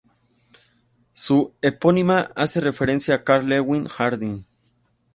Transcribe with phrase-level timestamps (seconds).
[1.13, 4.41] Su epónimo hace referencia a Karl Ludwig Harding.